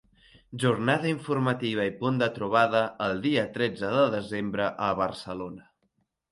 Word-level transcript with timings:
Jornada 0.61 1.07
informativa 1.11 1.85
i 1.89 1.91
punt 1.99 2.17
de 2.23 2.31
trobada 2.39 2.83
el 3.09 3.21
dia 3.29 3.45
tretze 3.61 3.95
de 3.99 4.09
desembre 4.19 4.75
a 4.91 4.93
Barcelona. 5.05 5.73